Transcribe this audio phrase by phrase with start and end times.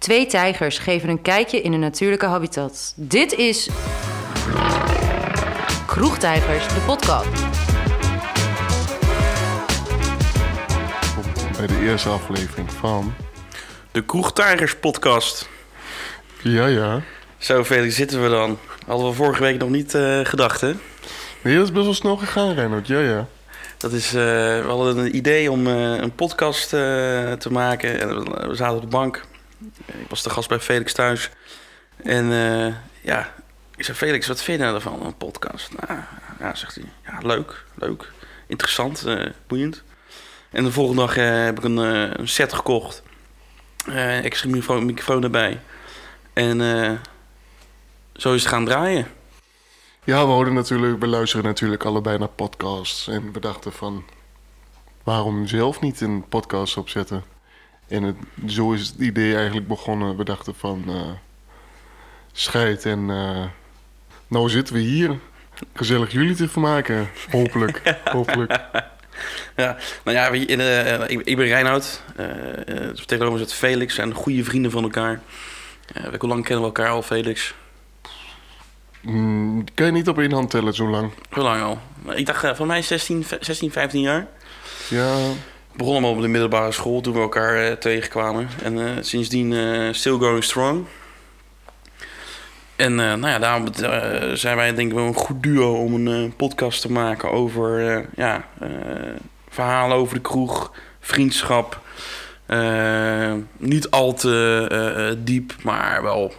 [0.00, 2.92] Twee tijgers geven een kijkje in hun natuurlijke habitat.
[2.96, 3.68] Dit is
[5.86, 7.28] Kroegtijgers, de podcast.
[11.56, 13.14] Bij de eerste aflevering van...
[13.92, 15.48] De Kroegtijgers podcast.
[16.42, 17.00] Ja, ja.
[17.38, 18.58] Zo, Felix, zitten we dan.
[18.86, 20.72] Hadden we vorige week nog niet eh, gedacht, hè?
[21.42, 22.86] Nee, dat is best wel snel gegaan, Reinhard.
[22.86, 23.26] Ja, ja.
[23.78, 26.80] Dat is, eh, we hadden een idee om eh, een podcast eh,
[27.32, 28.00] te maken.
[28.00, 28.08] En
[28.48, 29.28] we zaten op de bank.
[29.86, 31.30] Ik was de gast bij Felix thuis.
[31.96, 33.34] En eh, ja,
[33.76, 35.70] ik zei, Felix, wat vind je nou ervan, een podcast?
[35.80, 36.00] Nou,
[36.38, 38.12] ja, zegt hij, ja, leuk, leuk,
[38.46, 39.82] interessant, eh, boeiend.
[40.50, 41.76] En de volgende dag eh, heb ik een,
[42.20, 43.02] een set gekocht.
[44.22, 45.60] Extra microfoon, microfoon erbij.
[46.32, 46.58] En
[48.16, 49.06] zo is het gaan draaien.
[50.04, 53.08] Ja, we hoorden natuurlijk, we luisteren natuurlijk allebei naar podcasts.
[53.08, 54.04] En we dachten van,
[55.04, 57.24] waarom zelf niet een podcast opzetten?
[57.90, 60.16] En het, zo is het idee eigenlijk begonnen.
[60.16, 61.10] We dachten van, eh
[62.32, 63.44] scheid en eh,
[64.26, 65.18] nou zitten we hier.
[65.74, 67.82] Gezellig jullie te vermaken, hopelijk.
[68.04, 68.60] hopelijk.
[69.56, 72.02] Ja, nou ja, in, eh, ik, ik ben Reinoud.
[72.20, 73.94] uh, tegenover zit Felix.
[73.94, 75.20] zijn goede vrienden van elkaar.
[75.92, 77.54] Eh, hoe lang kennen we elkaar al, Felix?
[79.00, 81.12] Mm, kan je niet op één hand tellen zo lang?
[81.30, 81.78] Hoe lang al?
[82.14, 84.26] Ik dacht van mij 16, 16, 15 jaar.
[84.88, 85.16] Ja,
[85.72, 88.48] Begonnen allemaal op de middelbare school toen we elkaar eh, tegenkwamen.
[88.62, 90.84] En eh, sindsdien eh, still going strong.
[92.76, 93.66] En nou ja, daarom
[94.34, 98.48] zijn wij denk ik wel een goed duo om een podcast te maken over ja,
[99.48, 101.80] verhalen over de kroeg, vriendschap.
[103.56, 106.32] Niet al te diep, maar wel,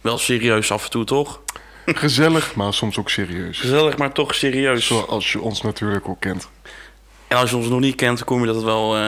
[0.00, 1.40] wel serieus af en toe, toch?
[1.86, 3.60] gezellig, maar soms ook serieus.
[3.60, 4.86] Gezellig, maar toch serieus.
[4.86, 6.48] Zoals je ons natuurlijk ook kent.
[7.28, 9.02] En als je ons nog niet kent, kom je dat wel, eh,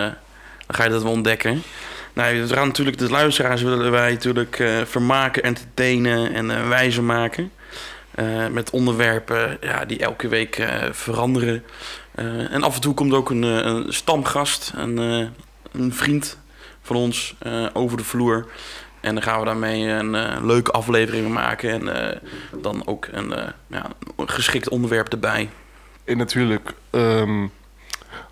[0.66, 1.62] dan ga je dat wel ontdekken.
[2.12, 7.02] Nou, we gaan natuurlijk de luisteraars willen wij natuurlijk eh, vermaken, entertainen en eh, wijzer
[7.02, 7.52] maken.
[8.50, 11.64] Met onderwerpen ja, die elke week veranderen.
[12.50, 14.96] En af en toe komt ook een, een stamgast, een,
[15.72, 16.38] een vriend
[16.82, 17.34] van ons
[17.72, 18.46] over de vloer.
[19.00, 21.88] En dan gaan we daarmee een leuke aflevering maken.
[21.88, 22.20] En
[22.60, 23.34] dan ook een,
[23.66, 25.50] ja, geschikt onderwerp erbij.
[26.04, 27.46] En natuurlijk, ehm,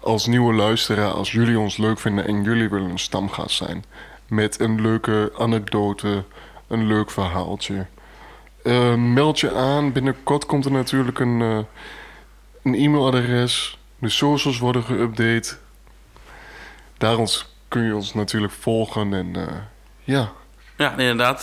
[0.00, 3.84] als nieuwe luisteraar, als jullie ons leuk vinden en jullie willen een stamgast zijn.
[4.28, 6.24] Met een leuke anekdote,
[6.68, 7.86] een leuk verhaaltje.
[8.62, 9.92] eh, meld je aan.
[9.92, 11.58] Binnenkort komt er natuurlijk een, eh,
[12.62, 13.78] een e-mailadres.
[13.98, 15.54] De socials worden geüpdate.
[16.98, 17.26] Daarom
[17.68, 19.12] kun je ons natuurlijk volgen.
[19.14, 19.54] En eh,
[20.04, 20.32] ja,
[20.76, 21.42] Ja, inderdaad.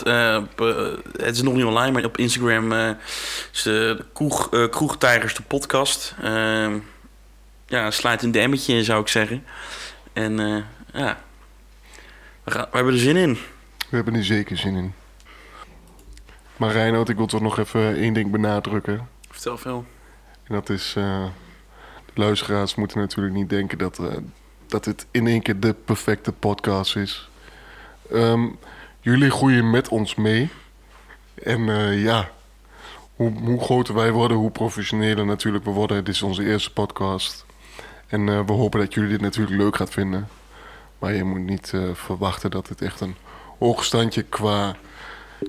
[1.17, 2.95] Het is nog niet online, maar op Instagram
[3.51, 6.15] is de kroeg, Kroegtijgers de podcast.
[7.67, 9.45] Ja, sluit een demmetje zou ik zeggen.
[10.13, 11.17] En eh, ja,
[12.43, 13.33] we, gaan, we hebben er zin in.
[13.89, 14.93] we hebben er zeker zin in.
[16.57, 19.09] Maar Reinoud, ik wil toch nog even één ding benadrukken.
[19.29, 19.85] Vertel veel.
[20.43, 21.25] En dat is, eh,
[22.05, 24.17] de luisteraars moeten natuurlijk niet denken dat, eh,
[24.67, 27.29] dat het in één keer de perfecte podcast is.
[28.11, 28.47] Ehm,
[28.99, 30.49] jullie groeien met ons mee.
[31.43, 32.29] En eh, ja,
[33.15, 36.03] hoe, hoe groter wij worden, hoe professioneler natuurlijk we worden.
[36.03, 37.44] Dit is onze eerste podcast.
[38.07, 40.27] En eh, we hopen dat jullie dit natuurlijk leuk gaat vinden.
[40.99, 43.15] Maar je moet niet eh, verwachten dat het echt een
[43.59, 44.75] hoogstandje qua,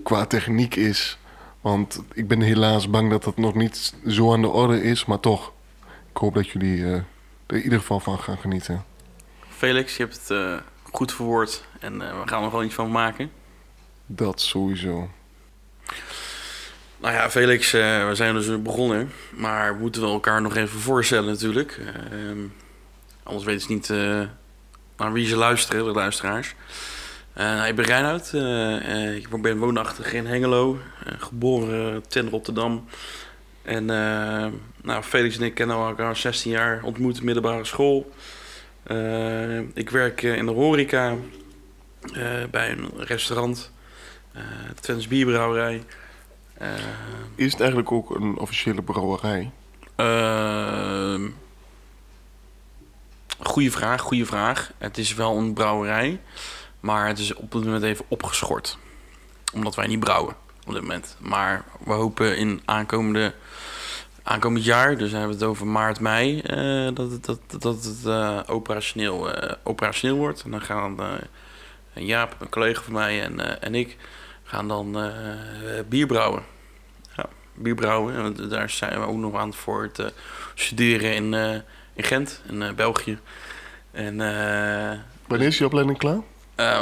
[0.02, 1.18] qua techniek is.
[1.60, 5.04] Want ik ben helaas bang dat dat nog niet zo aan de orde is.
[5.04, 5.52] Maar toch,
[6.10, 6.92] ik hoop dat jullie eh,
[7.46, 8.84] er in ieder geval van gaan genieten.
[9.48, 10.62] Felix, je hebt het
[10.92, 11.64] goed verwoord.
[11.80, 13.30] En we gaan er wel iets van maken.
[14.06, 15.08] Dat sowieso.
[17.06, 19.10] Nou ja, Felix, eh, we zijn dus begonnen.
[19.30, 21.80] Maar we moeten wel elkaar nog even voorstellen natuurlijk.
[22.10, 22.38] Ehm,
[23.22, 24.20] anders weten ze niet eh,
[24.96, 26.54] naar wie ze luisteren, de luisteraars.
[27.32, 27.84] Eh, ik ben
[28.32, 30.78] eh, ik ben woonachtig in Hengelo.
[31.18, 32.84] geboren ten Rotterdam.
[33.62, 33.84] En
[34.82, 36.82] nou, Felix en ik kennen elkaar 16 jaar.
[36.82, 38.12] Ontmoet middelbare school.
[39.74, 41.14] Ik werk in de horeca.
[42.50, 43.70] bij een restaurant.
[44.32, 44.42] eh
[44.80, 45.82] Twents Bierbrouwerij.
[46.58, 46.68] Eh,
[47.34, 49.50] Is het eigenlijk ook een officiële brouwerij?
[49.96, 51.26] Ehm
[53.38, 54.72] goeie vraag, goede vraag.
[54.78, 56.20] Het is wel een brouwerij,
[56.80, 58.78] maar het is op dit moment even opgeschort.
[59.54, 60.36] Omdat wij niet brouwen
[60.66, 61.16] op dit moment.
[61.20, 63.34] Maar we hopen in aankomende,
[64.22, 67.84] aankomend jaar, dus dan hebben we het over maart, mei, eh, dat het, dat, dat
[67.84, 69.30] het eh, operationeel,
[69.62, 70.42] operationeel wordt.
[70.42, 70.96] En dan gaan
[71.92, 73.96] Jaap, een collega van mij en, en ik,
[74.46, 75.12] gaan dan eh,
[75.88, 76.42] bier brouwen.
[77.16, 78.14] Ja, bier brouwen.
[78.16, 80.06] En daar zijn we ook nog aan voor het eh,
[80.54, 81.52] studeren in, eh,
[81.94, 83.18] in Gent, in België.
[83.92, 84.16] En
[85.26, 86.20] Wanneer is die opleiding klaar?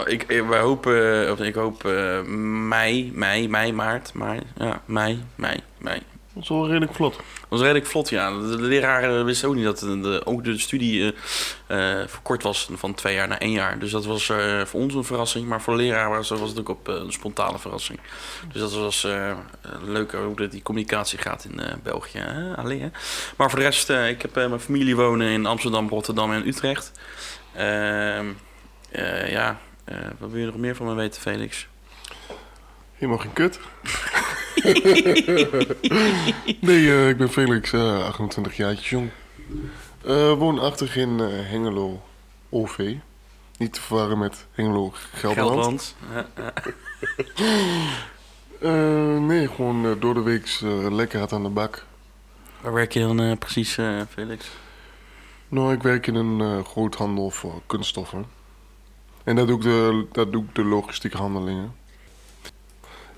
[0.07, 1.83] Ik, ik- wij hopen, of ik hoop
[2.69, 6.03] mei, mei, mei, maart, mei, ja, mei, mei, mei.
[6.35, 7.13] Dat is wel redelijk vlot.
[7.17, 8.31] Dat was redelijk vlot, ja.
[8.39, 11.15] De, de leraren wisten ook niet dat de, de- ook de studie
[11.67, 13.79] eh, eh, verkort was van twee jaar naar één jaar.
[13.79, 16.59] Dus dat was eh, voor ons een verrassing, maar voor de leraar was, was het
[16.61, 18.01] ook op eh, een spontane verrassing.
[18.53, 19.37] Dus dat was eh, eh,
[19.85, 22.19] leuk hoe dat die communicatie gaat in eh, België.
[22.19, 22.57] Hè?
[22.57, 22.89] Allee, hè?
[23.37, 26.47] Maar voor de rest, eh, ik heb eh, mijn familie wonen in Amsterdam, Rotterdam en
[26.47, 26.93] Utrecht.
[27.55, 28.27] Ehm,
[28.91, 31.67] eh, ja, eh, wat wil je nog meer van me weten, Felix?
[32.95, 33.59] Helemaal geen kut.
[36.61, 39.11] nee, eh, ik ben Felix, eh 28 jaar jong.
[40.05, 42.03] Eh, woonachtig in eh, Hengelo,
[42.49, 42.95] OV.
[43.59, 45.95] Niet te verwarren met Hengelo, Gelderland.
[48.61, 51.85] Eh, nee, gewoon eh, door de week eh, lekker hard aan de bak.
[52.61, 54.51] Waar werk je dan eh, precies, eh, Felix?
[55.49, 58.27] Nou, ik werk in een eh, groothandel voor kunststoffen.
[59.25, 61.75] En daar doe ik de, daar doe ik de logistieke handelingen.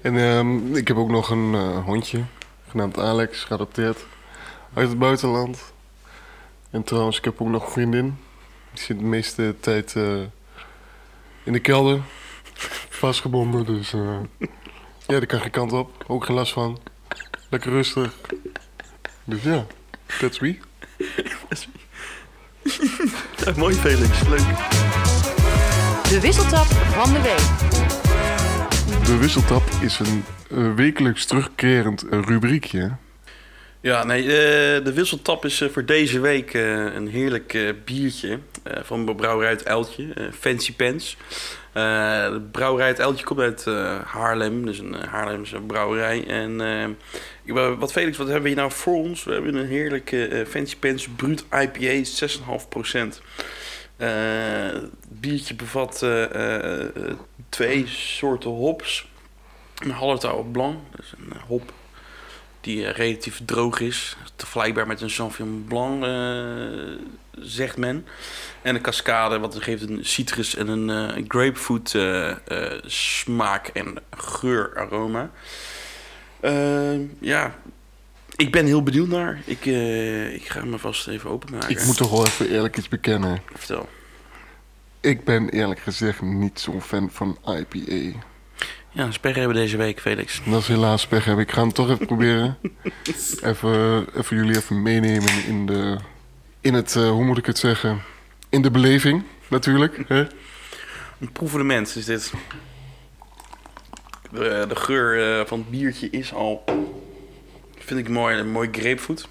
[0.06, 2.24] En ehm, ik heb ook nog een eh, hondje,
[2.68, 4.04] genaamd Alex, geadopteerd
[4.74, 5.72] uit het buitenland.
[6.70, 8.18] En trouwens, ik heb ook nog een vriendin.
[8.72, 10.20] Die zit de meeste tijd eh,
[11.42, 12.00] in de kelder,
[12.88, 13.64] vastgebonden.
[13.64, 14.18] Dus eh,
[15.06, 16.04] ja, daar kan geen kant op.
[16.06, 16.78] Ook geen last van.
[17.48, 18.20] Lekker rustig.
[19.24, 19.66] Dus ja,
[20.18, 20.58] that's me.
[23.44, 24.28] Ja, mooi, Felix.
[24.28, 24.58] Leuk.
[26.08, 27.75] De wisseltap van de week.
[29.06, 32.96] De wisseltap is een eh, wekelijks terugkerend rubriekje.
[33.80, 38.38] Ja, nee, eh, de wisseltap is eh, voor deze week een heerlijk biertje
[38.82, 40.74] van brouwerij uit Eltje, Fancy.
[40.78, 40.92] Eh,
[42.30, 43.64] de brouwerij Eltje komt uit
[44.04, 46.26] Haarlem, dus een Haarlemse brouwerij.
[46.26, 46.96] En
[47.78, 49.24] wat Felix, wat hebben we hier nou voor ons?
[49.24, 53.20] We hebben een heerlijke Fancy Pants Brut IPA, 6,5%.
[53.96, 54.08] Eh,
[54.72, 56.06] het biertje bevat
[57.56, 59.08] twee soorten hops.
[59.78, 61.72] Een Hallertau Blanc, dus een eh, hop
[62.60, 64.16] die eh, relatief droog is.
[64.36, 67.06] Te vergelijkbaar met een Sauvignon Blanc, eh,
[67.38, 68.06] zegt men.
[68.62, 71.96] En een cascade, wat geeft een citrus en een grapefruit
[72.86, 75.30] smaak en geuraroma.
[76.40, 77.54] Eh, ja,
[78.36, 79.42] ik ben heel benieuwd naar.
[79.44, 79.64] Ik,
[80.34, 81.70] ik ga me vast even openmaken.
[81.70, 83.42] Ik moet toch wel even eerlijk iets bekennen.
[83.54, 83.88] Vertel.
[85.06, 88.18] Ik ben eerlijk gezegd niet zo'n fan van IPA.
[88.90, 90.40] Ja, sperren hebben deze week, Felix.
[90.44, 91.44] Dat is helaas pech hebben.
[91.44, 92.58] Ik ga hem toch even proberen.
[93.42, 95.98] Even, even jullie even meenemen in de...
[96.60, 98.02] In het, eh, hoe moet ik het zeggen?
[98.48, 100.02] In de beleving, natuurlijk.
[100.08, 100.26] Hè?
[101.20, 102.32] Een proefelement is dit.
[104.30, 106.64] De, de geur eh, van het biertje is al,
[107.78, 109.28] vind ik mooi, een mooi grapefruit.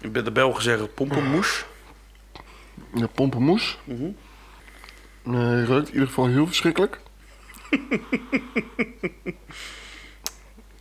[0.00, 1.64] Ik ben de Belgen zeggen pompenmoes.
[2.94, 3.78] Ja, pompenmoes.
[3.84, 4.08] Mhm.
[5.26, 7.00] Eh, ruikt in ieder geval heel verschrikkelijk.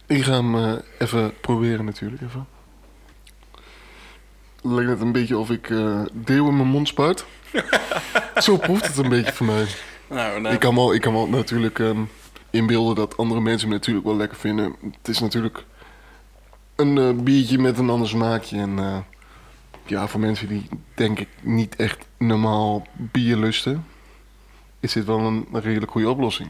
[0.07, 2.21] ik ga hem eh, even proberen natuurlijk.
[2.21, 2.47] Even.
[4.55, 7.25] Het lijkt net een beetje of ik eh deel in mijn mond spuit.
[8.37, 9.65] Zo proeft het een beetje voor mij.
[10.09, 12.03] Nou, nou, Ik kan wel, ik kan wel natuurlijk ehm,
[12.49, 14.75] inbeelden dat andere mensen hem natuurlijk wel lekker vinden.
[14.81, 15.63] Het is natuurlijk
[16.75, 18.57] een eh, biertje met een ander smaakje.
[18.57, 19.05] En
[19.85, 23.85] ja, voor mensen die denk ik niet echt normaal bier lusten,
[24.79, 26.49] is dit wel een, redelijk goede oplossing.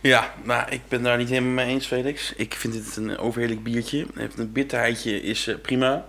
[0.00, 2.32] ja, nou, ik ben daar niet helemaal mee eens, Felix.
[2.36, 4.06] Ik vind dit een overheerlijk biertje.
[4.14, 6.06] Heeft een bitterheidje, is eh, prima.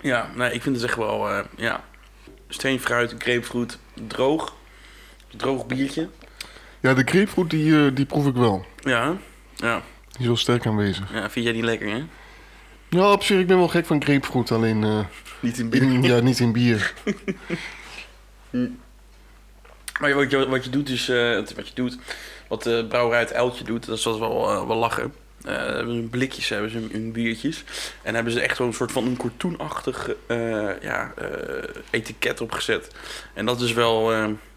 [0.00, 1.84] Ja, nee, ik vind het echt wel, eh, ja,
[2.48, 4.54] steenfruit, grapefruit, droog.
[5.36, 6.08] Droog biertje.
[6.80, 8.64] Ja, de grapefruit die, eh, die proef ik wel.
[8.80, 9.16] Ja,
[9.54, 11.12] ja, Die is wel sterk aanwezig.
[11.12, 12.02] ja, vind jij die lekker, hè?
[12.88, 15.06] Ja, op zich, ik ben wel gek van grapefruit, alleen
[15.40, 15.82] Niet in bier.
[15.82, 16.92] in, ja, niet in bier.
[20.00, 21.98] Maar wat je, wat je doet is, eh, wat je doet,
[22.48, 25.14] wat de brouwerij uit Uiltje doet, dat is wel, eh, wel lachen.
[25.44, 27.64] Eh, hebben ze blikjes, hebben ze hun, hun biertjes.
[28.02, 30.10] En hebben ze echt zo'n soort van een cartoonachtig
[30.80, 31.14] ja,
[31.90, 32.94] etiket opgezet.
[33.34, 34.12] En dat is wel,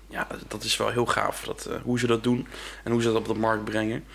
[0.09, 2.47] ja, dat is wel heel gaaf, dat, hoe ze dat doen
[2.83, 4.05] en hoe ze dat op de markt brengen.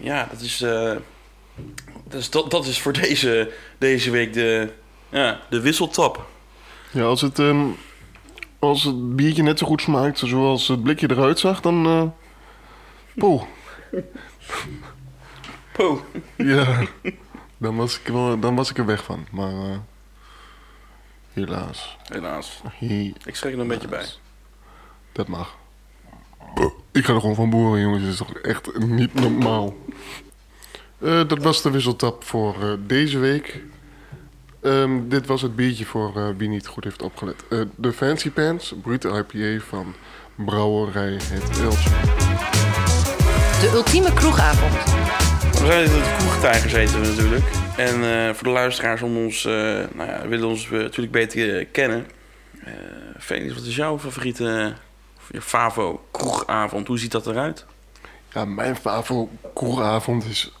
[0.00, 0.58] Ja, dat is,
[2.08, 4.68] dat is, dat, dat is voor deze, deze week de,
[5.08, 6.26] ja, de wisseltap.
[6.90, 7.68] Ja, als het, ehm,
[8.66, 11.86] als het biertje net zo goed smaakt zoals het blikje eruit zag, dan...
[11.86, 12.02] eh
[13.14, 13.42] poeh.
[15.72, 16.04] Po.
[16.36, 16.82] Ja,
[17.58, 19.26] dan was ik, wel, dan was ik er weg van.
[19.30, 19.78] Maar eh,
[21.32, 21.96] helaas.
[22.12, 22.62] Helaas.
[22.78, 24.06] He- Ik schrik er een beetje bij.
[25.12, 25.56] Dat mag.
[26.92, 28.02] Ik ga er gewoon van boeren, jongens.
[28.02, 29.74] Dat is toch echt niet normaal.
[30.98, 33.60] Eh, dat was de wisseltap voor eh, deze week.
[34.66, 37.44] Ehm, dit was het biertje voor eh, wie niet goed heeft opgelet.
[37.50, 39.94] Eh, de Fancy Pants, brute IPA van
[40.34, 41.90] Brouwerij Het Eltje.
[43.60, 44.72] De ultieme kroegavond.
[45.58, 47.44] We zijn in de kroegtuin gezeten natuurlijk.
[47.76, 49.52] En eh, voor de luisteraars om ons, eh,
[49.94, 52.06] nou ja, willen ons natuurlijk beter kennen.
[52.64, 52.72] Eh
[53.18, 54.74] Felix, wat is jouw favoriete,
[55.16, 56.86] of je favo kroegavond?
[56.86, 57.66] Hoe ziet dat eruit?
[58.32, 60.52] Ja, mijn favo kroegavond is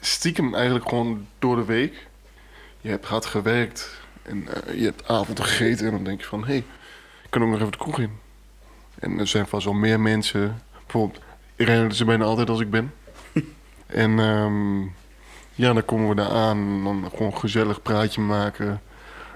[0.00, 2.10] stiekem eigenlijk gewoon door de week.
[2.82, 6.40] Je hebt hard gewerkt en eh, je hebt avond gegeten en dan denk je van...
[6.40, 6.64] hé, hey,
[7.22, 8.18] ik kan ook nog even de kroeg in.
[8.98, 10.62] En er zijn vast wel meer mensen.
[10.82, 11.22] Bijvoorbeeld,
[11.56, 12.94] ik rijden ze bijna altijd als ik ben.
[13.86, 14.80] en ehm,
[15.54, 18.82] ja, dan komen we daar aan en dan gewoon gezellig praatje maken.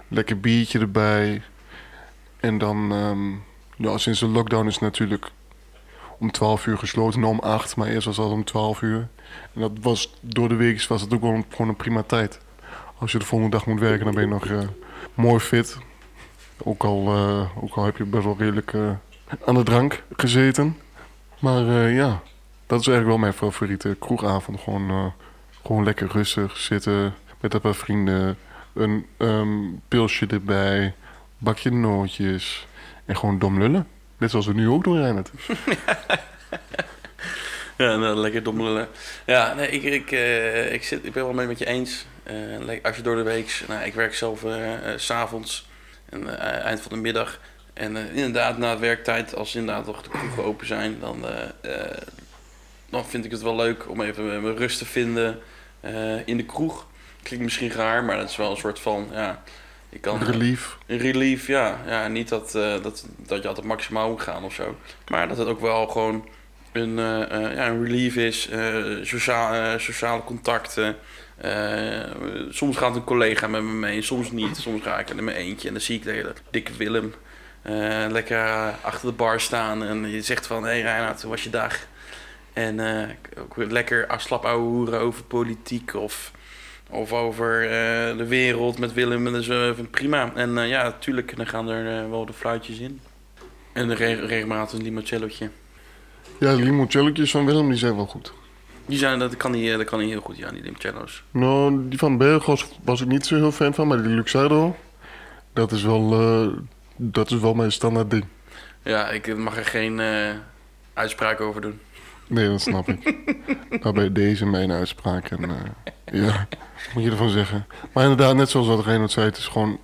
[0.09, 1.43] Lekker biertje erbij.
[2.37, 3.31] En dan, ehm,
[3.89, 5.31] ja, sinds de lockdown is natuurlijk
[6.19, 9.09] om 12 uur gesloten, nou om 8, maar eerst was het om 12 uur.
[9.55, 12.45] En dat was door de week was het ook wel gewoon een prima tijd.
[12.99, 14.69] Als je de volgende dag moet werken, dan ben je nog eh,
[15.15, 15.79] mooi fit.
[16.63, 18.91] Ook al, eh, ook al heb je best wel redelijk eh,
[19.45, 20.77] aan de drank gezeten.
[21.39, 22.23] Maar ja,
[22.67, 24.61] dat is eigenlijk wel mijn favoriete kroegavond.
[24.61, 25.13] Gewoon,
[25.63, 28.37] gewoon lekker rustig zitten met een paar vrienden.
[28.73, 30.95] Een ehm, pilsje erbij,
[31.39, 32.67] bakje nootjes
[33.05, 33.87] en gewoon dom lullen.
[34.19, 35.31] Net zoals we nu ook doen, Reinhard.
[37.85, 38.89] Ja, nou, lekker dommelen.
[39.27, 42.07] Ja, nee, ik, ik, eh, ik, zit, ik ben wel mee met je eens.
[42.23, 44.45] Eh, als je door de week, nou, ik werk zelf
[44.97, 45.69] s s'avonds
[46.09, 47.41] en eind van de middag.
[47.73, 51.25] En inderdaad, na het werktijd, als inderdaad nog de kroegen open zijn, dan,
[52.91, 55.39] dan vind ik het wel leuk om even mijn rust te vinden
[56.25, 56.87] in de kroeg.
[57.23, 59.43] Klinkt misschien raar, maar dat is wel een soort van, ja,
[59.89, 60.23] ik kan...
[60.23, 60.77] Relief.
[60.87, 61.81] Een relief, ja.
[61.87, 64.77] ja niet dat, dat, dat je altijd maximaal moet gaan of zo.
[65.09, 66.29] Maar dat het ook wel gewoon
[66.77, 68.49] een, eh, eh, ja, een relief is.
[68.49, 70.97] eh, sociaal, sociale contacten.
[72.51, 74.57] Soms gaat een collega met me mee, soms niet.
[74.57, 77.15] Soms ga ik er in mijn eentje en dan zie ik de hele dikke Willem
[78.11, 78.39] lekker
[78.81, 79.85] achter de bar staan.
[79.85, 81.87] En je zegt van, hé hey Reinhard, hoe was je dag?
[82.53, 82.81] En
[83.39, 86.31] ook weer lekker slap ouwe hoeren over politiek of,
[86.91, 87.61] of over
[88.17, 89.27] de wereld met Willem.
[89.27, 90.33] En dat is prima.
[90.35, 93.01] En ja, natuurlijk, dan gaan er wel de fluitjes in.
[93.73, 95.51] En re- regelmatig een limoncellootje.
[96.41, 98.33] Ja, de limoncellootjes van Willem, die zijn wel goed.
[98.87, 101.23] Die zijn, dat kan hij, dat kan hij heel goed, ja, die limoncello's.
[101.31, 104.77] Nou, die van Bergos was ik niet zo heel fan van, maar die Luxardo,
[105.53, 106.49] dat is wel, eh,
[106.97, 108.25] dat is wel mijn standaard ding.
[108.83, 110.31] Ja, ik mag er geen eh,
[110.95, 111.81] uitspraak over doen.
[112.27, 113.17] Nee, dat snap ik.
[113.83, 116.47] nou, bij deze mijn uitspraak en eh, ja,
[116.85, 117.67] wat moet je ervan zeggen?
[117.93, 119.79] Maar inderdaad, net zoals wat Reinhard zei, het is gewoon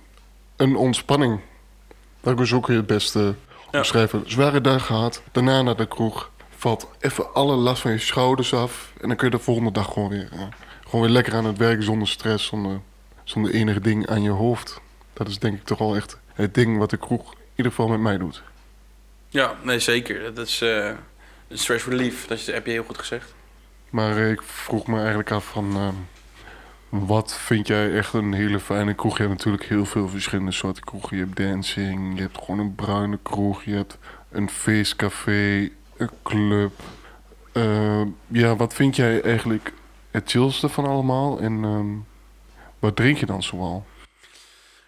[0.55, 1.39] een ontspanning.
[2.21, 3.35] Dat is ook weer het beste
[3.71, 3.77] Ja.
[3.77, 4.23] omschrijven.
[4.25, 6.31] Zware dag gehad, daarna naar de kroeg,
[6.63, 9.93] valt even alle last van je schouders af en dan kun je de volgende dag
[9.93, 10.39] gewoon weer, eh,
[10.83, 12.79] gewoon weer lekker aan het werk zonder stress, zonder,
[13.23, 14.81] zonder enige ding aan je hoofd.
[15.13, 17.87] Dat is denk ik toch wel echt het ding wat de kroeg in ieder geval
[17.87, 18.43] met mij doet.
[19.29, 20.33] Ja, nee, zeker.
[20.33, 20.97] Dat is een
[21.49, 22.27] stress relief.
[22.27, 23.33] Dat heb je heel goed gezegd.
[23.89, 25.75] Maar eh, ik vroeg me eigenlijk af van...
[25.75, 25.95] ehm,
[27.05, 29.17] wat vind jij echt een hele fijne kroeg?
[29.17, 31.17] Je hebt natuurlijk heel veel verschillende soorten kroegen.
[31.17, 33.63] Je hebt dancing, je hebt gewoon een bruine kroeg.
[33.63, 33.97] Je hebt
[34.31, 35.71] een feestcafé,
[36.23, 36.71] club.
[37.51, 39.73] Eh, ja, wat vind jij eigenlijk
[40.11, 41.39] het chillste van allemaal?
[41.39, 41.87] En ehm,
[42.79, 43.85] wat drink je dan zoal?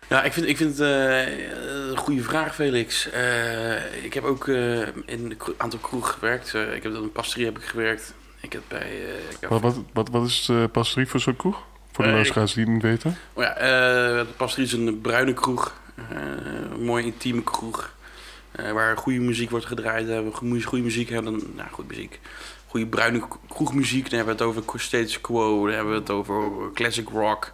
[0.10, 3.10] Ja, ik vind, ik vind het eh, een goede vraag, Felix.
[3.10, 6.54] Eh, ik heb ook eh, in een aantal kroegen gewerkt.
[6.54, 8.14] Ik heb op een pastorie heb ik gewerkt.
[8.42, 8.92] Ik heb bij...
[9.30, 11.62] ik heb- Wat, wat, wat, wat is uh, pastorie voor zo'n kroeg?
[11.92, 13.18] Voor de luisteraars die het niet weten.
[13.34, 15.74] Oh ja, de pastorie is een bruine kroeg.
[16.76, 17.95] Een mooie intieme kroeg.
[18.56, 20.08] Eh, waar goede muziek wordt gedraaid.
[20.08, 21.32] Hebben we goede, muziek hebben.
[21.40, 22.20] Dan, nou, goede muziek.
[22.68, 24.10] Goede bruine kroegmuziek.
[24.10, 25.66] Dan hebben we het over status quo.
[25.66, 27.52] Dan hebben we het over classic rock.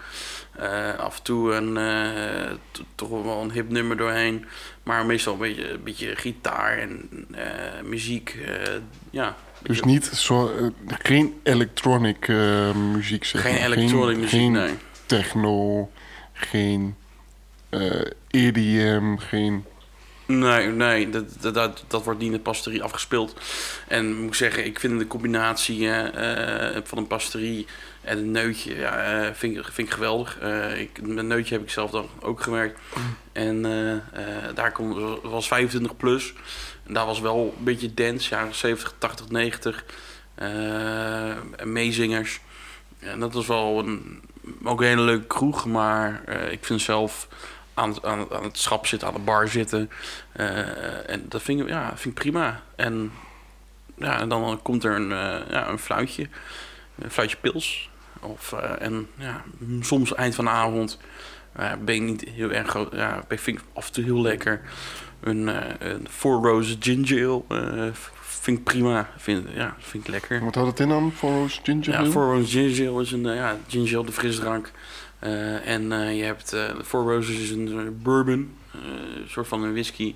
[0.55, 2.51] Eh, af en toe een, eh,
[2.95, 4.45] toch wel een hip nummer doorheen.
[4.83, 8.37] Maar meestal een beetje, een beetje gitaar en eh, muziek.
[8.45, 8.73] eh,
[9.09, 13.61] ja, Dus niet zo, eh, geen electronic eh, muziek zeg geen maar.
[13.63, 14.73] elektronische muziek, geen nee.
[15.05, 15.89] techno,
[16.33, 16.95] geen
[17.69, 19.65] eh, EDM, geen...
[20.39, 23.35] Nee, nee dat, dat, dat, wordt niet in de pastorie afgespeeld.
[23.87, 27.67] En moet ik zeggen, ik vind de combinatie eh, van een pastorie
[28.01, 30.37] en een neutje, ja, eh, vind, vind ik geweldig.
[31.01, 32.79] Met neutje heb ik zelf dan ook gewerkt.
[33.31, 33.61] En
[34.55, 36.33] daar dat was 25 plus.
[36.87, 39.83] En daar was wel een beetje dance, jaren 70, 80, 90.
[40.35, 42.39] eh, en meezingers.
[42.99, 44.21] En dat was wel een,
[44.63, 47.27] ook een hele leuke kroeg, maar ik vind zelf
[47.73, 49.89] aan, aan, aan het schap zitten, aan de bar zitten.
[50.31, 52.61] eh, en dat vind ik, ja, vind ik prima.
[52.75, 53.11] En,
[53.97, 56.27] ja, en dan komt er een, eh, ja, een fluitje,
[56.99, 57.89] een fluitje pils.
[58.19, 59.43] Of, eh, en ja,
[59.81, 60.99] soms eind van de avond
[61.79, 62.93] ben ik niet heel erg groot.
[62.93, 64.61] Ja, ik vind ik af en toe heel lekker.
[65.19, 65.47] Een,
[65.87, 67.91] een Four Roses Ginger Ale
[68.41, 69.09] vind ik prima.
[69.17, 70.43] Vind, ja, vind ik lekker.
[70.43, 72.05] Wat houdt het in dan, Four Roses Ginger Ale?
[72.05, 74.71] Ja, Four Roses Ginger Ale is een ja, ginger ale, de frisdrank.
[75.65, 80.15] En je hebt Four Roses is een bourbon, een soort van een whisky.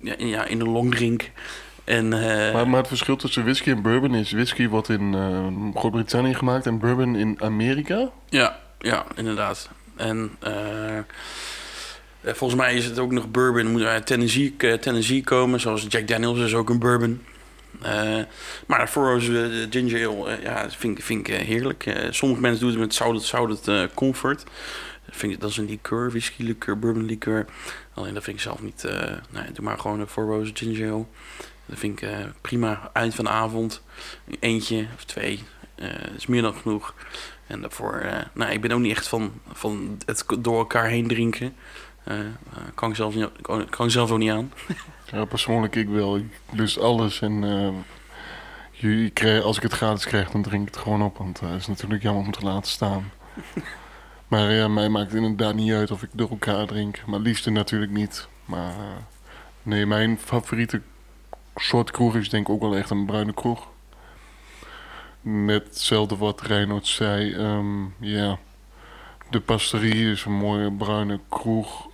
[0.00, 1.30] ja, ja, in een longdrink.
[1.86, 5.46] En, uh, maar, maar, het verschil tussen whisky en bourbon is whisky wordt in uh,
[5.74, 8.10] Groot-Brittannië gemaakt en bourbon in Amerika?
[8.28, 9.70] Ja, ja inderdaad.
[9.96, 10.98] En uh,
[12.24, 16.38] volgens mij is het ook nog bourbon, moet uit Tennessee, Tennessee komen, zoals Jack Daniels
[16.38, 17.22] is ook een bourbon.
[18.66, 19.20] Maar voor
[19.70, 22.08] ginger ale, ja, vind, vind ik heerlijk.
[22.10, 24.44] sommige mensen doen het met zout, zout comfort.
[25.10, 27.46] Vind ik, dat is een liqueur, whisky liqueur, bourbon liqueur.
[27.94, 28.84] Alleen dat vind ik zelf niet.
[29.30, 31.04] nee, doe maar gewoon een Four Ginger.
[31.66, 32.90] Dat vind ik uh, prima.
[32.92, 33.82] Eind van de avond.
[34.40, 35.42] Eentje of twee.
[35.76, 36.94] Uh, is meer dan genoeg.
[37.46, 41.08] En daarvoor, uh, nou, ik ben ook niet echt van, van het door elkaar heen
[41.08, 41.54] drinken.
[42.74, 43.28] kan, ik zelf niet,
[43.70, 44.52] kan ik zelf ook niet aan.
[45.10, 46.16] ja, persoonlijk ik wel.
[46.16, 47.42] Ik lust alles en
[48.70, 51.18] je, krijg, als ik het gratis krijg, dan drink ik het gewoon op.
[51.18, 53.12] Want het is natuurlijk jammer om te laten staan.
[54.28, 57.02] maar ja, mij maakt het inderdaad niet uit of ik door elkaar drink.
[57.06, 58.28] Maar liefste natuurlijk niet.
[58.44, 58.74] Maar
[59.62, 60.80] nee, mijn favoriete
[61.56, 63.68] soort kroeg is denk ik ook wel echt een bruine kroeg.
[65.20, 67.32] Net hetzelfde wat Reinoud zei.
[67.32, 68.38] Ehm, ja,
[69.30, 71.88] de pasterie is een mooie bruine kroeg.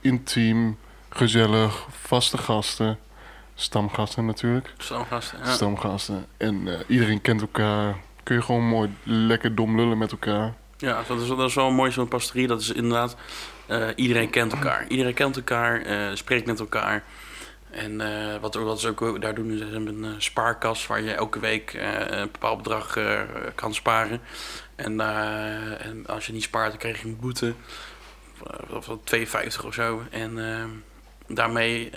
[0.00, 0.78] Intiem,
[1.14, 2.98] gezellig, vaste gasten.
[3.54, 4.72] Stamgasten natuurlijk.
[4.78, 5.52] Stamgasten, ja.
[5.52, 6.26] Stamgasten.
[6.36, 7.96] En uh, iedereen kent elkaar.
[8.22, 10.54] Kun je gewoon mooi lekker dom lullen met elkaar.
[10.76, 12.46] Ja, dat is, dat is wel mooi zo'n pasterie.
[12.46, 13.16] Dat is inderdaad...
[13.68, 14.84] Uh, iedereen kent elkaar.
[14.88, 17.04] Iedereen kent elkaar, uh, spreekt met elkaar.
[17.70, 18.00] En
[18.40, 21.78] wat, wat ze ook daar doen, is een uh, spaarkas waar je elke week
[22.08, 22.98] een bepaald bedrag
[23.54, 24.20] kan sparen.
[24.76, 25.00] En,
[25.80, 27.54] en, als je niet spaart, dan krijg je een boete
[28.68, 30.02] van 2,50 of zo.
[30.10, 30.38] En
[31.26, 31.90] daarmee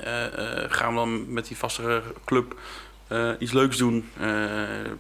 [0.68, 2.56] gaan we dan met die vaste club
[3.40, 4.10] iets leuks doen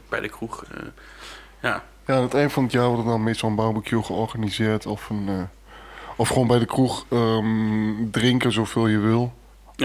[0.10, 0.63] bij de kroeg.
[1.61, 1.83] ja.
[2.05, 5.09] ja, aan het eind van het jaar wordt er dan meestal een barbecue georganiseerd of,
[5.09, 5.50] een,
[6.16, 9.33] of gewoon bij de kroeg um, drinken zoveel je wil.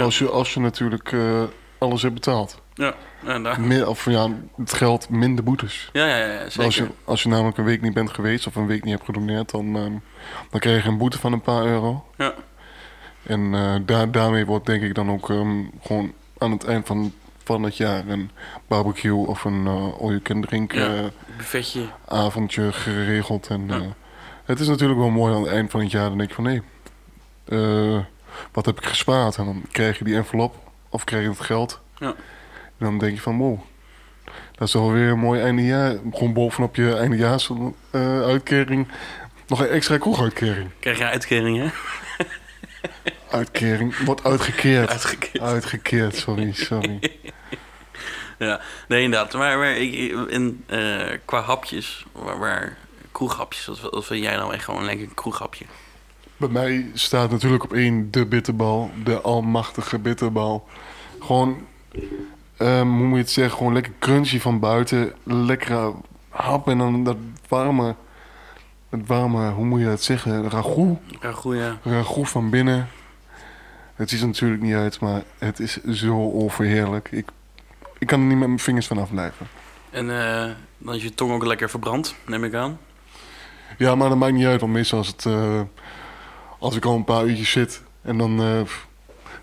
[0.00, 1.42] Als, je, als je natuurlijk uh,
[1.78, 2.60] alles hebt betaald.
[2.74, 3.60] Ja, en daar...
[3.60, 5.90] Meer, of ja, het geld minder boetes.
[5.92, 6.64] Ja, ja, ja zeker.
[6.64, 9.04] Als je, als je namelijk een week niet bent geweest of een week niet hebt
[9.04, 9.82] gedoneerd, dan, uh,
[10.50, 12.04] dan krijg je een boete van een paar euro.
[12.16, 12.34] Ja.
[13.22, 17.12] En uh, daar, daarmee wordt denk ik dan ook um, gewoon aan het eind van,
[17.44, 18.30] van het jaar een
[18.66, 21.84] barbecue of een uh, all-you-can drink ja, buffetje.
[22.08, 23.46] avondje geregeld.
[23.46, 23.80] En ja.
[24.44, 26.44] het is natuurlijk wel mooi aan het eind van het jaar, dan denk je van
[26.44, 26.62] nee
[28.52, 29.36] wat heb ik gespaard?
[29.36, 30.54] En dan krijg je die envelop
[30.88, 31.80] of krijg je het geld.
[31.98, 32.06] Ja.
[32.78, 33.60] En dan denk je van, wow,
[34.54, 35.96] dat is alweer een mooi eindejaar.
[36.12, 38.88] Gewoon bovenop je eindejaars uh, uitkering
[39.46, 40.70] nog een extra kroeguitkering.
[40.80, 41.68] Krijg je uitkering, hè?
[43.32, 44.88] Uitkering, wordt uitgekeerd.
[44.88, 45.44] Uitgekeerd.
[45.44, 46.98] Uitgekeerd, sorry, sorry.
[48.38, 49.32] ja, nee inderdaad.
[49.32, 49.94] Maar, maar ik,
[50.28, 52.76] in, uh, qua hapjes, waar, waar
[53.12, 55.64] kroeghapjes, wat, wat vind jij nou echt gewoon een lekker kroeghapje?
[56.36, 58.90] Bij mij staat natuurlijk op één de bitterbal.
[59.04, 60.68] De almachtige bitterbal.
[61.20, 61.66] Gewoon,
[62.58, 63.56] um, hoe moet je het zeggen?
[63.56, 65.12] Gewoon lekker crunchy van buiten.
[65.24, 65.92] Lekkere
[66.28, 67.16] hap en dan dat
[67.48, 67.94] warme...
[68.88, 70.50] Het warme, hoe moet je dat zeggen?
[70.50, 70.98] Ragout.
[71.20, 71.78] Ragout, ja.
[71.82, 72.88] Ragout van binnen.
[74.02, 77.08] Het ziet er natuurlijk niet uit, maar het is zo overheerlijk.
[77.10, 77.28] Ik,
[77.98, 79.46] ik kan er niet met mijn vingers van afblijven.
[79.90, 82.78] En uh, dan is je tong ook lekker verbrand, neem ik aan?
[83.78, 85.24] Ja, maar dat maakt niet uit, want meestal als het...
[85.24, 85.60] Uh,
[86.58, 88.60] als ik al een paar uurtjes zit en dan, uh,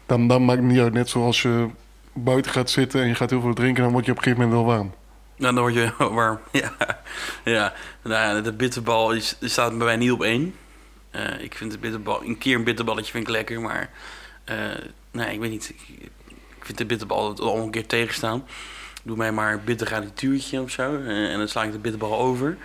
[0.05, 0.93] dan, dan maakt het niet uit.
[0.93, 1.67] Net zoals je
[2.13, 4.45] buiten gaat zitten en je gaat heel veel drinken, dan word je op een gegeven
[4.47, 4.93] moment wel warm.
[5.35, 6.71] Nou, dan word je warm, ja.
[7.43, 7.73] ja.
[8.03, 10.55] Nou ja, de bitterbal is, staat bij mij niet op één.
[11.39, 13.89] Ik vind de bitterbal, een keer een bitterballetje vind ik lekker, maar
[14.49, 15.69] uh, nee, ik weet niet.
[15.69, 18.45] Ik, ik vind de bitterbal al een keer tegenstaan.
[19.03, 20.95] Doe mij maar bitter garnituurtje of zo.
[20.95, 22.57] Uh, en dan sla ik de bitterbal over.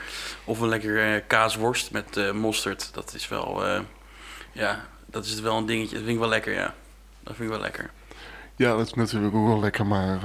[0.45, 2.95] Of een lekker kaasworst met mosterd.
[2.95, 3.63] Dat is wel
[4.53, 5.95] ja, dat is wel een dingetje.
[5.95, 6.75] Dat vind ik wel lekker, ja.
[7.23, 7.91] Dat vind ik wel lekker.
[8.57, 10.21] Ja, dat is natuurlijk ook wel lekker, maar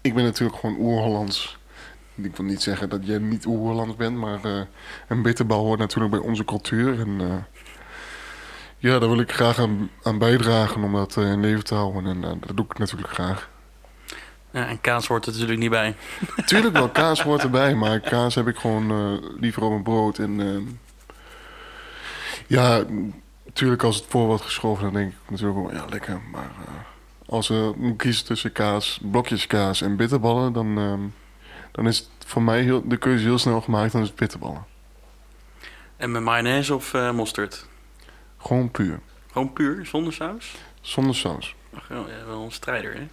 [0.00, 1.58] ik ben natuurlijk gewoon oer-Hollands.
[2.14, 4.66] Ik wil niet zeggen dat jij niet oer-Hollands bent, maar
[5.08, 7.00] een bitterbal hoort natuurlijk bij onze cultuur.
[7.00, 7.46] En
[8.80, 12.06] ja, daar wil ik graag aan, aan bijdragen om dat in leven te houden.
[12.06, 13.48] En dat doe ik natuurlijk graag.
[14.50, 15.94] Ja, en kaas hoort er natuurlijk niet bij.
[16.46, 20.18] Tuurlijk wel, kaas hoort erbij, maar kaas heb ik gewoon liever op mijn brood.
[20.18, 20.80] En
[22.46, 22.84] ja,
[23.50, 26.20] Natuurlijk, als het voor wordt geschoven, dan denk ik natuurlijk wel, ja, lekker.
[26.32, 26.74] Maar uh,
[27.26, 30.94] als we moet kiezen tussen kaas, blokjes kaas en bitterballen, dan, uh,
[31.70, 34.64] dan is het voor mij heel, de keuze heel snel gemaakt, dan is het bitterballen.
[35.96, 37.66] En met mayonaise of eh, mosterd?
[38.42, 39.00] Gewoon puur.
[39.32, 40.54] Gewoon puur, zonder saus?
[40.80, 41.54] Zonder saus.
[41.74, 43.08] Ach, wel, ja, wel een strijder, hè?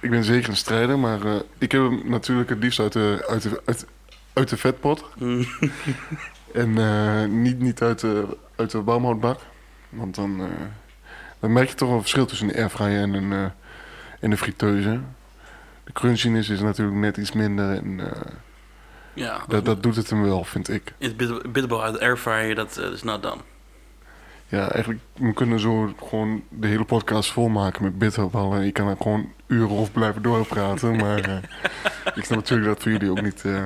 [0.00, 3.24] Ik ben zeker een strijder, maar eh, ik heb hem natuurlijk het liefst uit de,
[3.28, 3.86] uit de, uit,
[4.32, 5.04] uit de vetpot.
[5.18, 5.46] Mm.
[6.54, 9.40] En eh, niet, niet uit de, uit de warmhoutbak.
[9.88, 10.46] Want dan, eh,
[11.38, 13.32] dan merk je toch wel een verschil tussen een airfryer en een,
[14.20, 15.00] en een friteuse.
[15.84, 18.00] De crunchiness is natuurlijk net iets minder en
[19.14, 20.94] ja, dat, dat doet het hem wel, vind ik.
[20.98, 23.40] het bit- bitterbal uit de airfryer, dat is not done.
[24.50, 28.64] Ja, eigenlijk, we kunnen zo gewoon de hele podcast volmaken met bitterballen.
[28.64, 31.36] Je kan er gewoon uren over blijven doorpraten, maar eh,
[32.18, 33.62] ik snap natuurlijk dat voor jullie ook niet, eh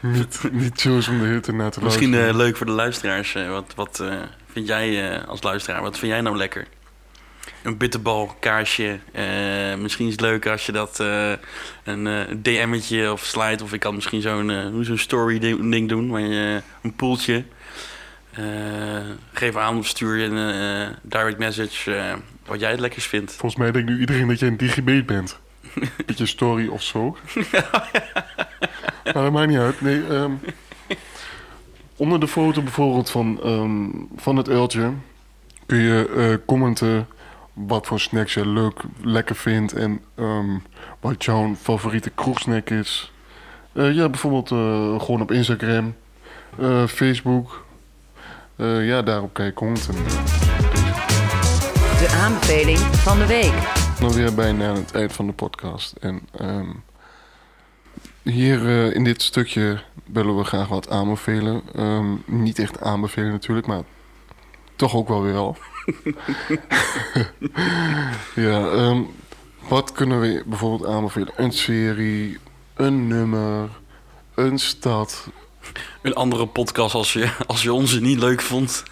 [0.00, 2.34] niet, niet is om de tijd naar te Misschien luisteren.
[2.40, 3.32] eh, leuk voor de luisteraars.
[3.32, 4.04] wat wat
[4.46, 6.66] vind jij als luisteraar, wat vind jij nou lekker?
[7.62, 8.98] Een bitterbal, kaasje.
[9.12, 10.98] eh, misschien is het leuk als je dat
[11.84, 13.64] een eh, DM'tje of slide.
[13.64, 16.16] Of ik kan misschien zo'n hoe zo'n story ding doen.
[16.18, 17.44] Eh, een poeltje.
[18.38, 18.44] Eh,
[19.32, 22.14] geef aan of stuur je een eh, direct message eh,
[22.46, 23.32] wat jij het lekkers vindt.
[23.32, 25.38] Volgens mij denkt nu iedereen dat jij een digibet bent.
[26.06, 27.16] Met je story of zo.
[29.04, 29.80] maar dat maakt niet uit.
[29.80, 30.32] Nee, ehm,
[31.96, 34.92] onder de foto bijvoorbeeld van, ehm, van het uiltje...
[35.66, 37.06] kun je commenten
[37.52, 39.72] wat voor snacks je leuk, lekker vindt...
[39.72, 40.58] en ehm,
[41.00, 43.12] wat jouw favoriete kroegsnack is.
[43.72, 44.48] Ja, bijvoorbeeld
[45.02, 45.94] gewoon op Instagram,
[46.86, 47.66] Facebook...
[48.58, 49.52] Eh, ja, daarop kan je.
[51.98, 53.52] De aanbeveling van de week.
[54.00, 55.94] Dan weer bijna aan het eind van de podcast.
[56.00, 56.68] En ehm,
[58.22, 61.62] hier eh, in dit stukje willen we graag wat aanbevelen.
[61.74, 63.82] Ehm, niet echt aanbevelen natuurlijk, maar
[64.76, 65.56] toch ook wel weer wel.
[68.46, 69.02] ja, ehm,
[69.68, 71.32] wat kunnen we bijvoorbeeld aanbevelen?
[71.36, 72.38] Een serie,
[72.74, 73.68] een nummer,
[74.34, 75.28] een stad.
[76.02, 78.82] Een andere podcast als je, als je onze niet leuk vond.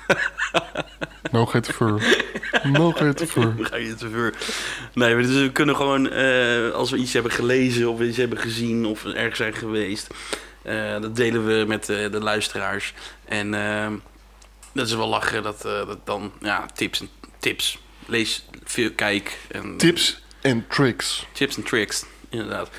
[1.30, 2.18] Nou het ver.
[2.62, 3.56] Nou gaat het ver.
[3.56, 4.34] Dan ga je te ver.
[4.94, 8.38] Nee, maar dus we kunnen gewoon, eh, als we iets hebben gelezen of iets hebben
[8.38, 10.08] gezien of ergens zijn geweest,
[10.62, 12.92] eh, dat delen we met eh, de luisteraars.
[13.24, 13.92] En eh,
[14.72, 17.08] dat is wel lachen dat, dat dan, ja, tips en
[17.38, 17.78] tips.
[18.06, 19.38] Lees veel, kijk.
[19.48, 21.26] En, Tips en tricks.
[21.32, 22.70] Tips en tricks, inderdaad.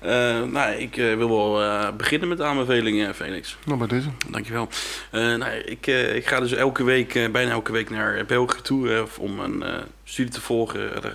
[0.00, 3.56] Eh, nou, ik eh, wil wel eh, beginnen met de aanbevelingen, Felix.
[3.64, 4.08] Nou, bij deze.
[4.30, 4.68] Dankjewel.
[5.10, 9.64] Nou, ik, ik ga dus elke week, bijna elke week naar België toe om een
[10.04, 11.02] studie te volgen.
[11.02, 11.12] Daar,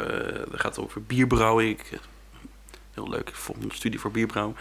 [0.52, 1.70] dat gaat over bierbrouwen.
[1.70, 2.00] Ik,
[2.94, 4.56] heel leuk, ik volg een studie voor bierbrouwen.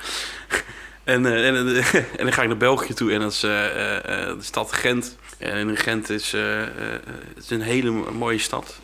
[1.05, 1.55] en, en,
[2.19, 5.17] en dan ga ik naar België toe en dat is de stad Gent.
[5.39, 8.81] En in Gent is, het is een hele mooie stad.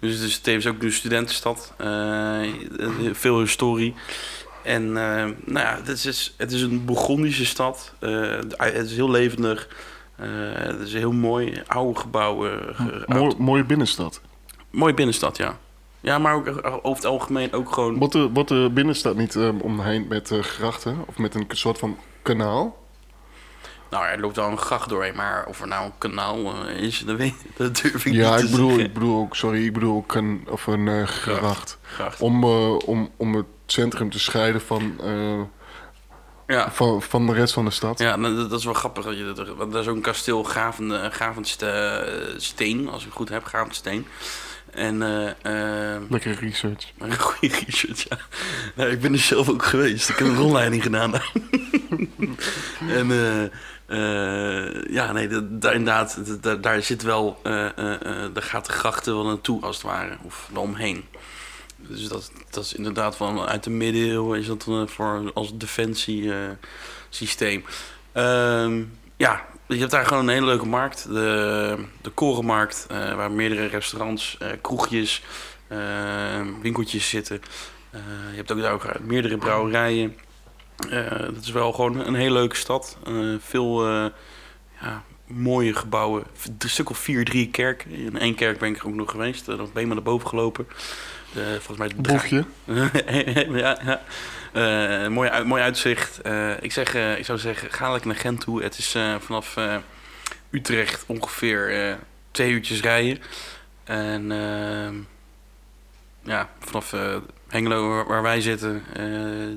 [0.00, 1.72] Eh, dus het is tevens ook een studentenstad.
[1.76, 2.40] Eh,
[3.12, 3.94] veel historie.
[4.62, 7.94] En eh, nou ja, het is, het is een Burgondische stad.
[7.98, 9.68] Eh, het is heel levendig.
[10.16, 11.62] Eh, het is heel mooi.
[11.66, 12.60] Oude gebouwen.
[12.74, 14.20] ge- Mooi, mooie binnenstad.
[14.70, 15.58] mooie binnenstad, ja.
[16.00, 17.98] Ja, maar ook eh, over het algemeen ook gewoon...
[17.98, 20.96] Wordt de, wordt de binnenstad niet omheind met eh, grachten?
[21.06, 22.79] Of met een soort van kanaal?
[23.90, 25.14] Nou, er loopt wel een gracht doorheen.
[25.16, 28.38] Maar of er nou een kanaal eh, is, dat, weet, dat durf ik Ja, niet
[28.38, 28.84] te ik bedoel, zeggen.
[28.86, 31.78] ik bedoel ook, sorry, ik bedoel ook een, of een eh, gracht.
[31.82, 32.20] Gracht.
[32.20, 35.00] Om, eh, om, om het centrum te scheiden van,
[36.46, 36.70] Ja.
[36.72, 37.98] van, van de rest van de stad.
[37.98, 39.04] Ja, nou, dat, dat is wel grappig.
[39.04, 43.44] Dat je dat, want dat is ook een kasteel Gavensteen, als ik het goed heb,
[43.44, 44.06] Gavensteen.
[44.70, 44.98] En
[46.08, 46.92] Lekker research.
[46.98, 48.18] een goede research, ja.
[48.74, 50.08] Nou, ik ben er zelf ook geweest.
[50.08, 51.12] Ik heb een rondleiding gedaan
[52.98, 53.42] en eh,
[54.90, 56.18] ja, nee, inderdaad,
[56.62, 60.16] daar, zit wel, eh, eh, eh, daar gaat de grachten wel naartoe als het ware,
[60.22, 61.04] of eromheen.
[61.76, 66.32] Dus dat, dat is inderdaad van uit de middeleeuwen is dat eh, voor als defensie
[66.32, 66.38] eh,
[67.08, 67.64] systeem.
[68.12, 68.82] Ehm,
[69.16, 71.04] ja, je hebt daar gewoon een hele leuke markt.
[71.08, 75.22] De, de Korenmarkt, eh, waar meerdere restaurants, eh, kroegjes,
[75.68, 75.78] eh,
[76.62, 77.42] winkeltjes zitten.
[77.90, 78.00] Eh,
[78.30, 80.16] je hebt ook daar ook meerdere brouwerijen.
[80.90, 82.96] Eh, dat is wel gewoon een hele leuke stad.
[83.06, 84.06] Eh, veel eh,
[84.80, 86.24] ja, mooie gebouwen.
[86.58, 87.90] Een stuk of vier, drie kerken.
[87.90, 89.48] In één kerk ben ik er ook nog geweest.
[89.48, 90.66] Eh, Dan ben ik maar naar boven gelopen.
[91.34, 92.44] Eh, volgens mij het Boefje.
[93.60, 94.00] ja, ja.
[94.52, 96.20] Eh, mooi, uit- mooi uitzicht.
[96.20, 98.62] Eh, ik, zeg, eh, ik zou zeggen, ga lekker naar Gent toe.
[98.62, 99.76] Het is eh, vanaf eh,
[100.50, 101.94] Utrecht ongeveer eh,
[102.30, 103.18] twee uurtjes rijden.
[103.84, 104.94] En ehm,
[106.22, 107.16] ja, vanaf eh,
[107.48, 109.04] Hengelo, waar, waar wij zitten, eh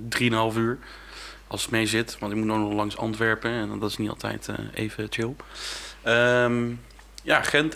[0.09, 0.77] drieënhalf uur.
[1.53, 4.47] Als het mee zit, want ik moet nog langs Antwerpen en dat is niet altijd
[4.47, 5.35] eh, even chill.
[6.01, 6.71] Ehm,
[7.23, 7.75] ja, Gent.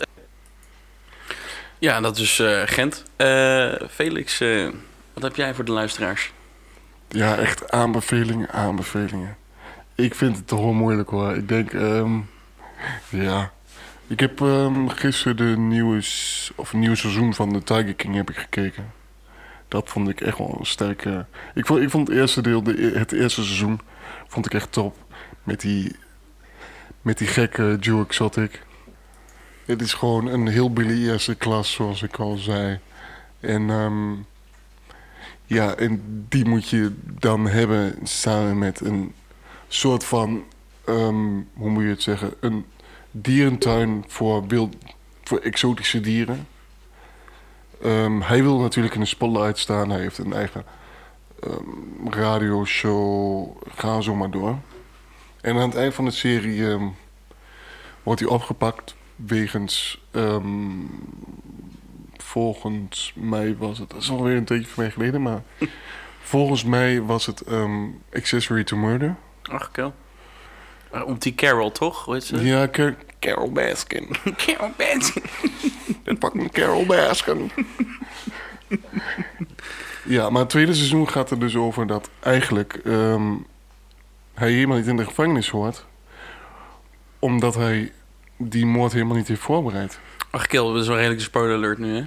[1.78, 3.04] Ja, dat is eh, Gent.
[3.16, 4.38] Eh, Felix,
[5.12, 6.32] wat heb jij voor de luisteraars?
[7.08, 9.36] Ja, echt aanbevelingen, aanbevelingen.
[9.94, 11.36] Ik vind het toch wel moeilijk hoor.
[11.36, 12.18] Ik denk, ehm,
[13.08, 13.52] ja.
[14.06, 16.02] Ik heb ehm, gisteren de nieuwe,
[16.54, 18.97] of nieuwe seizoen van de Tiger King heb ik gekeken.
[19.68, 21.26] Dat vond ik echt wel een sterke...
[21.54, 23.80] Ik vond, ik vond het eerste deel, de, e- het eerste seizoen,
[24.26, 24.96] vond ik echt top.
[25.42, 25.96] Met die,
[27.02, 28.62] met die gekke Joe Exotic.
[29.64, 32.78] Het is gewoon een heel Billy eerste klas, zoals ik al zei.
[33.40, 34.12] En ehm,
[35.44, 39.12] ja, en die moet je dan hebben samen met een
[39.68, 40.44] soort van,
[40.84, 42.64] ehm, hoe moet je het zeggen, een
[43.10, 44.76] dierentuin voor, wild,
[45.22, 46.46] voor exotische dieren.
[47.82, 49.90] Ehm, hij wil natuurlijk in de spotlight staan.
[49.90, 50.64] Hij heeft een eigen
[51.40, 53.46] ehm, radioshow.
[53.74, 54.58] Ga zo maar door.
[55.40, 56.86] En aan het eind van de serie ehm,
[58.02, 60.06] wordt hij opgepakt wegens...
[62.16, 63.90] volgens mij was het...
[63.90, 65.42] Dat is alweer een tijdje van mij geleden, maar...
[66.20, 67.44] volgens mij was het
[68.12, 69.16] accessory to murder.
[69.42, 69.94] Ach, Kel.
[71.04, 72.04] Om die Carol, toch?
[72.04, 72.44] Hoe heet ze?
[72.44, 74.08] Ja, Car- Carol Baskin.
[74.46, 75.22] Carol Baskin.
[76.04, 77.50] Dat fucking Carol Baskin.
[80.04, 83.32] ja, maar het tweede seizoen gaat er dus over dat eigenlijk ehm,
[84.34, 85.86] hij helemaal niet in de gevangenis hoort.
[87.18, 87.92] Omdat hij
[88.36, 89.98] die moord helemaal niet heeft voorbereid.
[90.30, 92.04] Ach, Kel, dat is wel een redelijke spoiler alert nu, hè?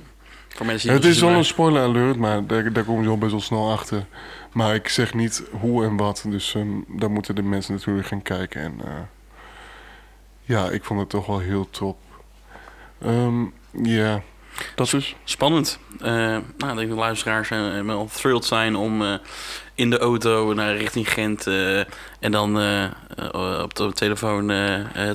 [0.48, 3.18] Voor mensen die Het is wel een spoiler alert, maar daar, daar komen ze al
[3.18, 4.06] best wel snel achter.
[4.52, 8.22] Maar ik zeg niet hoe en wat, dus ehm, daar moeten de mensen natuurlijk gaan
[8.22, 8.62] kijken.
[8.62, 8.92] En eh,
[10.52, 11.98] ja, ik vond het toch wel heel top.
[13.02, 13.44] Ehm,
[13.84, 14.22] Ja,
[14.76, 15.16] dat is.
[15.24, 15.80] Spannend.
[16.00, 16.12] Eh,
[16.58, 19.14] nou, ik denk dat luisteraars eh, wel thrilled zijn om eh,
[19.76, 21.48] in de auto naar richting Gent
[22.20, 22.56] en dan
[23.64, 24.48] op de telefoon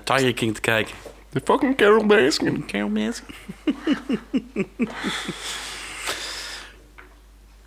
[0.04, 0.94] Tiger King te kijken.
[1.30, 2.66] De fucking Carol Baskin.
[2.66, 3.34] Carol Baskin.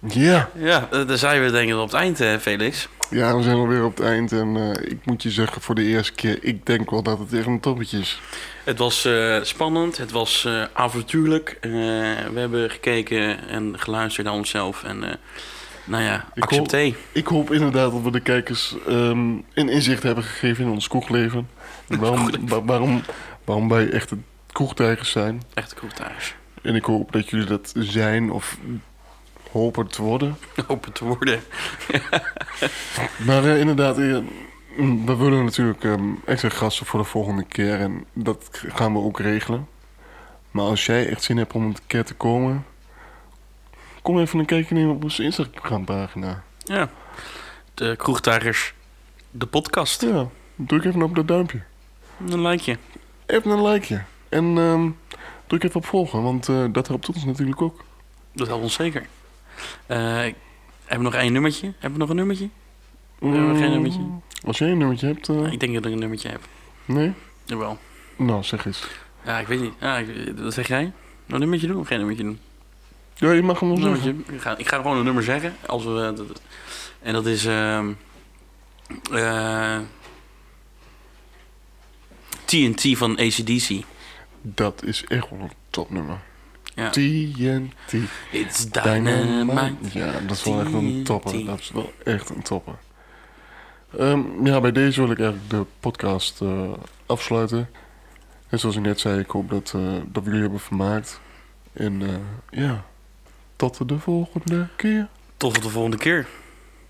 [0.01, 0.49] Ja.
[0.55, 2.87] Ja, daar zijn we denk ik op het eind, Felix.
[3.09, 4.31] Ja, we zijn alweer op het eind.
[4.31, 7.33] En eh, ik moet je zeggen, voor de eerste keer, ik denk wel dat het
[7.33, 8.21] echt een toppetje is.
[8.63, 11.57] Het was eh, spannend, het was eh, avontuurlijk.
[11.61, 14.83] We hebben gekeken en geluisterd naar onszelf.
[14.83, 14.99] En
[15.85, 16.95] nou ja, Ik accepteer.
[17.11, 21.49] Ik hoop inderdaad dat we de kijkers ehm, een inzicht hebben gegeven in ons kroegleven.
[21.87, 23.01] waarom, wa- waarom,
[23.45, 24.17] waarom wij echte
[24.51, 25.41] kroegtijgers zijn.
[25.53, 26.35] Echt goed thuis.
[26.61, 28.57] En ik hoop dat jullie dat zijn of
[29.51, 30.37] hopen te worden.
[30.67, 31.39] Open te worden.
[33.25, 34.17] Maar eh, inderdaad, eh,
[34.77, 37.79] mm, we willen natuurlijk ehm, extra gasten voor de volgende keer.
[37.79, 39.67] En dat gaan we ook regelen.
[40.51, 42.65] Maar als jij echt zin hebt om een keer te komen...
[44.01, 46.43] Kom even een kijkje nemen op onze Instagram-pagina.
[46.57, 46.89] Ja.
[47.73, 48.73] De Kroegtuigers,
[49.31, 50.01] de podcast.
[50.01, 51.61] Ja, druk even op dat duimpje.
[52.27, 52.77] Een likeje.
[53.25, 54.03] Even een likeje.
[54.29, 54.89] En ehm,
[55.47, 57.83] druk even op volgen, want eh, dat helpt ons natuurlijk ook.
[58.31, 59.07] Dat helpt ons zeker.
[59.85, 60.33] Eh, hebben
[60.85, 61.65] we nog één nummertje?
[61.79, 62.49] Hebben we nog een nummertje?
[63.19, 63.99] Hebben we geen nummertje?
[63.99, 65.29] Mm, Als jij een nummertje hebt...
[65.29, 66.41] eh, Ik denk dat ik een nummertje heb.
[66.85, 67.13] Nee?
[67.45, 67.77] Jawel.
[68.15, 68.87] Nou, zeg eens.
[69.25, 69.73] Ja, ik weet niet.
[69.79, 70.91] Ja, ik, wat zeg jij?
[71.27, 72.39] Een nummertje doen of geen nummertje doen?
[73.15, 74.15] Ja, je mag hem wel nummertje.
[74.27, 75.55] Ik ga, ik ga gewoon een nummer zeggen.
[75.65, 76.41] Als we, dat- dat-
[77.01, 77.45] en dat is...
[77.45, 77.91] ehm
[79.11, 79.77] eh,
[82.45, 83.83] TNT van ACDC.
[84.41, 86.19] Dat is echt wel een topnummer.
[86.79, 86.89] Ja.
[86.89, 87.93] TNT.
[88.31, 89.99] It's dynamite.
[89.99, 91.45] Ja, dat is wel echt een topper.
[91.45, 92.75] Dat is wel echt een topper.
[93.97, 96.71] Ehm, ja, bij deze wil ik eigenlijk de podcast eh,
[97.05, 97.69] afsluiten.
[98.49, 101.19] En zoals ik net zei, ik hoop dat, eh, dat we jullie hebben vermaakt.
[101.73, 102.85] En eh, ja,
[103.55, 105.07] tot de volgende keer.
[105.37, 106.27] Tot de volgende keer.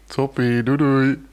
[0.06, 1.28] Toppie, doei doei.